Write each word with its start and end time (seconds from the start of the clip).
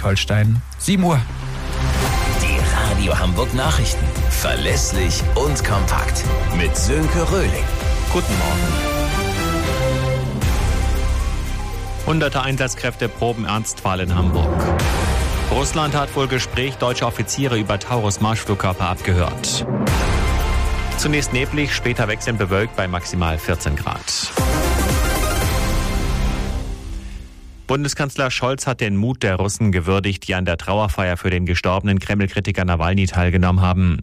Schleswig-Holstein. 0.00 0.62
7 0.78 1.04
Uhr. 1.04 1.20
Die 2.42 2.58
Radio 2.98 3.18
Hamburg 3.18 3.54
Nachrichten. 3.54 4.04
Verlässlich 4.30 5.22
und 5.34 5.62
kompakt. 5.64 6.24
Mit 6.56 6.76
Sönke 6.76 7.30
Röhling. 7.30 7.64
Guten 8.12 8.32
Morgen. 8.38 8.90
Hunderte 12.06 12.42
Einsatzkräfte 12.42 13.08
proben 13.08 13.44
Ernstfall 13.44 14.00
in 14.00 14.14
Hamburg. 14.14 14.50
Russland 15.50 15.94
hat 15.94 16.14
wohl 16.16 16.28
Gespräch 16.28 16.76
deutscher 16.76 17.06
Offiziere 17.06 17.58
über 17.58 17.78
Taurus 17.78 18.20
Marschflugkörper 18.20 18.88
abgehört. 18.88 19.66
Zunächst 20.96 21.32
neblig, 21.32 21.74
später 21.74 22.08
wechselnd 22.08 22.38
bewölkt 22.38 22.76
bei 22.76 22.88
maximal 22.88 23.38
14 23.38 23.76
Grad. 23.76 24.32
Bundeskanzler 27.70 28.32
Scholz 28.32 28.66
hat 28.66 28.80
den 28.80 28.96
Mut 28.96 29.22
der 29.22 29.36
Russen 29.36 29.70
gewürdigt, 29.70 30.26
die 30.26 30.34
an 30.34 30.44
der 30.44 30.56
Trauerfeier 30.56 31.16
für 31.16 31.30
den 31.30 31.46
gestorbenen 31.46 32.00
Kreml-Kritiker 32.00 32.64
Nawalny 32.64 33.06
teilgenommen 33.06 33.62
haben. 33.62 34.02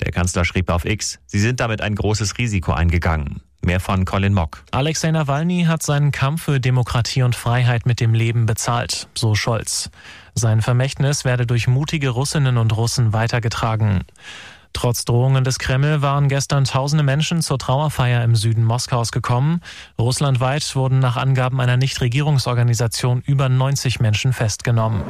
Der 0.00 0.12
Kanzler 0.12 0.44
schrieb 0.44 0.68
auf 0.68 0.84
X, 0.84 1.18
sie 1.24 1.38
sind 1.38 1.58
damit 1.60 1.80
ein 1.80 1.94
großes 1.94 2.36
Risiko 2.36 2.72
eingegangen. 2.72 3.40
Mehr 3.62 3.80
von 3.80 4.04
Colin 4.04 4.34
Mock. 4.34 4.64
Alexei 4.70 5.12
Nawalny 5.12 5.64
hat 5.64 5.82
seinen 5.82 6.12
Kampf 6.12 6.42
für 6.42 6.60
Demokratie 6.60 7.22
und 7.22 7.34
Freiheit 7.34 7.86
mit 7.86 8.00
dem 8.00 8.12
Leben 8.12 8.44
bezahlt, 8.44 9.08
so 9.14 9.34
Scholz. 9.34 9.88
Sein 10.34 10.60
Vermächtnis 10.60 11.24
werde 11.24 11.46
durch 11.46 11.68
mutige 11.68 12.10
Russinnen 12.10 12.58
und 12.58 12.76
Russen 12.76 13.14
weitergetragen. 13.14 14.04
Trotz 14.72 15.04
Drohungen 15.04 15.44
des 15.44 15.58
Kreml 15.58 16.02
waren 16.02 16.28
gestern 16.28 16.64
tausende 16.64 17.02
Menschen 17.02 17.42
zur 17.42 17.58
Trauerfeier 17.58 18.22
im 18.24 18.36
Süden 18.36 18.64
Moskaus 18.64 19.12
gekommen. 19.12 19.60
Russlandweit 19.98 20.76
wurden 20.76 20.98
nach 20.98 21.16
Angaben 21.16 21.60
einer 21.60 21.76
Nichtregierungsorganisation 21.76 23.22
über 23.26 23.48
90 23.48 24.00
Menschen 24.00 24.32
festgenommen. 24.32 25.02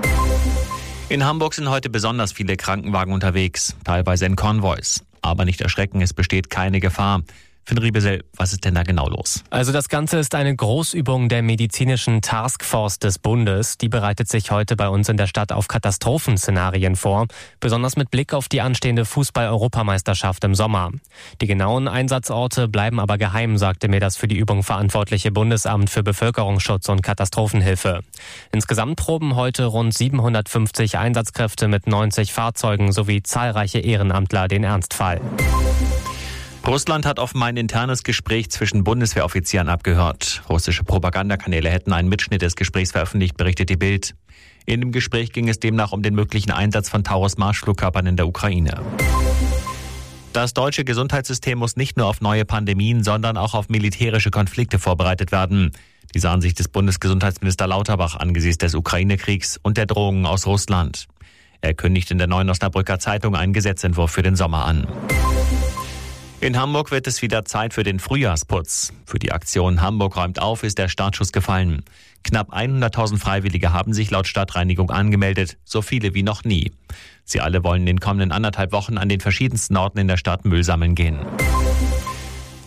In 1.08 1.24
Hamburg 1.24 1.54
sind 1.54 1.70
heute 1.70 1.88
besonders 1.88 2.32
viele 2.32 2.56
Krankenwagen 2.56 3.12
unterwegs, 3.12 3.76
teilweise 3.84 4.26
in 4.26 4.34
Konvois. 4.36 5.00
Aber 5.22 5.44
nicht 5.44 5.60
erschrecken, 5.60 6.00
es 6.00 6.12
besteht 6.12 6.50
keine 6.50 6.80
Gefahr. 6.80 7.22
Finn 7.68 7.78
Riebesel, 7.78 8.22
was 8.36 8.52
ist 8.52 8.64
denn 8.64 8.76
da 8.76 8.84
genau 8.84 9.08
los? 9.08 9.42
Also 9.50 9.72
das 9.72 9.88
Ganze 9.88 10.18
ist 10.18 10.36
eine 10.36 10.54
Großübung 10.54 11.28
der 11.28 11.42
medizinischen 11.42 12.22
Taskforce 12.22 13.00
des 13.00 13.18
Bundes. 13.18 13.76
Die 13.76 13.88
bereitet 13.88 14.28
sich 14.28 14.52
heute 14.52 14.76
bei 14.76 14.88
uns 14.88 15.08
in 15.08 15.16
der 15.16 15.26
Stadt 15.26 15.50
auf 15.50 15.66
Katastrophenszenarien 15.66 16.94
vor, 16.94 17.26
besonders 17.58 17.96
mit 17.96 18.12
Blick 18.12 18.34
auf 18.34 18.48
die 18.48 18.60
anstehende 18.60 19.04
Fußball-Europameisterschaft 19.04 20.44
im 20.44 20.54
Sommer. 20.54 20.92
Die 21.40 21.48
genauen 21.48 21.88
Einsatzorte 21.88 22.68
bleiben 22.68 23.00
aber 23.00 23.18
geheim, 23.18 23.58
sagte 23.58 23.88
mir 23.88 23.98
das 23.98 24.16
für 24.16 24.28
die 24.28 24.38
Übung 24.38 24.62
verantwortliche 24.62 25.32
Bundesamt 25.32 25.90
für 25.90 26.04
Bevölkerungsschutz 26.04 26.88
und 26.88 27.02
Katastrophenhilfe. 27.02 28.02
Insgesamt 28.52 28.94
proben 28.94 29.34
heute 29.34 29.64
rund 29.64 29.92
750 29.92 30.98
Einsatzkräfte 30.98 31.66
mit 31.66 31.88
90 31.88 32.32
Fahrzeugen 32.32 32.92
sowie 32.92 33.24
zahlreiche 33.24 33.80
Ehrenamtler 33.80 34.46
den 34.46 34.62
Ernstfall. 34.62 35.20
Russland 36.66 37.06
hat 37.06 37.20
offenbar 37.20 37.48
ein 37.48 37.56
internes 37.56 38.02
Gespräch 38.02 38.50
zwischen 38.50 38.82
Bundeswehroffizieren 38.82 39.68
abgehört. 39.68 40.42
Russische 40.48 40.82
Propagandakanäle 40.82 41.70
hätten 41.70 41.92
einen 41.92 42.08
Mitschnitt 42.08 42.42
des 42.42 42.56
Gesprächs 42.56 42.90
veröffentlicht, 42.90 43.36
berichtet 43.36 43.70
die 43.70 43.76
Bild. 43.76 44.16
In 44.64 44.80
dem 44.80 44.90
Gespräch 44.90 45.32
ging 45.32 45.48
es 45.48 45.60
demnach 45.60 45.92
um 45.92 46.02
den 46.02 46.16
möglichen 46.16 46.50
Einsatz 46.50 46.88
von 46.88 47.04
Taurus 47.04 47.38
Marschflugkörpern 47.38 48.06
in 48.06 48.16
der 48.16 48.26
Ukraine. 48.26 48.80
Das 50.32 50.54
deutsche 50.54 50.84
Gesundheitssystem 50.84 51.56
muss 51.56 51.76
nicht 51.76 51.96
nur 51.96 52.06
auf 52.06 52.20
neue 52.20 52.44
Pandemien, 52.44 53.04
sondern 53.04 53.36
auch 53.36 53.54
auf 53.54 53.68
militärische 53.68 54.32
Konflikte 54.32 54.80
vorbereitet 54.80 55.30
werden. 55.30 55.70
Diese 56.14 56.30
Ansicht 56.30 56.58
des 56.58 56.66
Bundesgesundheitsminister 56.66 57.68
Lauterbach 57.68 58.16
angesichts 58.16 58.58
des 58.58 58.74
Ukraine-Kriegs 58.74 59.60
und 59.62 59.76
der 59.76 59.86
Drohungen 59.86 60.26
aus 60.26 60.48
Russland. 60.48 61.06
Er 61.60 61.74
kündigt 61.74 62.10
in 62.10 62.18
der 62.18 62.26
Neuen 62.26 62.50
Osnabrücker 62.50 62.98
Zeitung 62.98 63.36
einen 63.36 63.52
Gesetzentwurf 63.52 64.10
für 64.10 64.22
den 64.22 64.34
Sommer 64.34 64.64
an. 64.64 64.88
In 66.40 66.58
Hamburg 66.58 66.90
wird 66.90 67.06
es 67.06 67.22
wieder 67.22 67.46
Zeit 67.46 67.72
für 67.72 67.82
den 67.82 67.98
Frühjahrsputz. 67.98 68.92
Für 69.06 69.18
die 69.18 69.32
Aktion 69.32 69.80
Hamburg 69.80 70.16
räumt 70.16 70.38
auf 70.38 70.64
ist 70.64 70.76
der 70.76 70.88
Startschuss 70.88 71.32
gefallen. 71.32 71.82
Knapp 72.24 72.52
100.000 72.52 73.18
Freiwillige 73.18 73.72
haben 73.72 73.94
sich 73.94 74.10
laut 74.10 74.26
Stadtreinigung 74.26 74.90
angemeldet, 74.90 75.56
so 75.64 75.80
viele 75.80 76.12
wie 76.12 76.22
noch 76.22 76.44
nie. 76.44 76.72
Sie 77.24 77.40
alle 77.40 77.64
wollen 77.64 77.82
in 77.82 77.86
den 77.86 78.00
kommenden 78.00 78.32
anderthalb 78.32 78.72
Wochen 78.72 78.98
an 78.98 79.08
den 79.08 79.20
verschiedensten 79.20 79.76
Orten 79.78 79.98
in 79.98 80.08
der 80.08 80.18
Stadt 80.18 80.44
Müll 80.44 80.62
sammeln 80.62 80.94
gehen. 80.94 81.18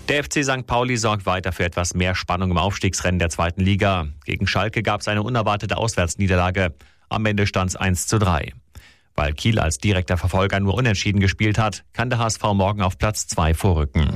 Der 0.07 0.23
FC 0.23 0.43
St. 0.43 0.65
Pauli 0.65 0.97
sorgt 0.97 1.27
weiter 1.27 1.51
für 1.51 1.63
etwas 1.63 1.93
mehr 1.93 2.15
Spannung 2.15 2.49
im 2.49 2.57
Aufstiegsrennen 2.57 3.19
der 3.19 3.29
zweiten 3.29 3.61
Liga. 3.61 4.07
Gegen 4.25 4.47
Schalke 4.47 4.81
gab 4.81 5.01
es 5.01 5.07
eine 5.07 5.21
unerwartete 5.21 5.77
Auswärtsniederlage. 5.77 6.73
Am 7.09 7.23
Ende 7.27 7.45
stand 7.45 7.69
es 7.69 7.75
1 7.75 8.07
zu 8.07 8.17
3. 8.17 8.53
Weil 9.19 9.33
Kiel 9.33 9.59
als 9.59 9.79
direkter 9.79 10.15
Verfolger 10.15 10.61
nur 10.61 10.75
unentschieden 10.75 11.19
gespielt 11.19 11.57
hat, 11.57 11.83
kann 11.91 12.09
der 12.09 12.19
HSV 12.19 12.41
morgen 12.53 12.81
auf 12.81 12.97
Platz 12.97 13.27
2 13.27 13.53
vorrücken. 13.53 14.09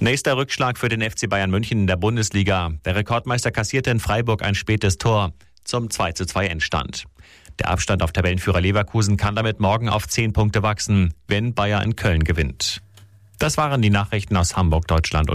Nächster 0.00 0.36
Rückschlag 0.36 0.76
für 0.78 0.88
den 0.88 1.00
FC 1.00 1.30
Bayern 1.30 1.52
München 1.52 1.82
in 1.82 1.86
der 1.86 1.94
Bundesliga. 1.94 2.72
Der 2.84 2.96
Rekordmeister 2.96 3.52
kassierte 3.52 3.90
in 3.90 4.00
Freiburg 4.00 4.42
ein 4.42 4.56
spätes 4.56 4.98
Tor 4.98 5.32
zum 5.62 5.90
2 5.90 6.10
zu 6.10 6.26
2 6.26 6.48
Endstand. 6.48 7.04
Der 7.60 7.68
Abstand 7.68 8.02
auf 8.02 8.10
Tabellenführer 8.10 8.60
Leverkusen 8.60 9.16
kann 9.16 9.36
damit 9.36 9.60
morgen 9.60 9.88
auf 9.88 10.08
10 10.08 10.32
Punkte 10.32 10.64
wachsen, 10.64 11.14
wenn 11.28 11.54
Bayern 11.54 11.84
in 11.84 11.94
Köln 11.94 12.24
gewinnt. 12.24 12.82
Das 13.38 13.56
waren 13.56 13.80
die 13.80 13.90
Nachrichten 13.90 14.36
aus 14.36 14.56
Hamburg, 14.56 14.88
Deutschland 14.88 15.30
und 15.30 15.34